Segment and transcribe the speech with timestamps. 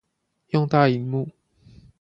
[0.47, 1.29] 用大螢幕